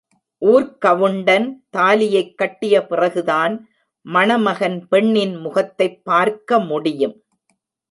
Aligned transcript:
ஊர்க்கவுண்டன் 0.45 1.59
தாலியைக் 1.77 2.37
கட்டிய 2.37 2.87
பிறகுதான் 2.87 3.69
மணமகன் 4.05 4.87
பெண்ணின் 4.87 5.35
முகத்தைப் 5.35 6.03
பார்க்க 6.03 6.59
முடியும். 6.59 7.23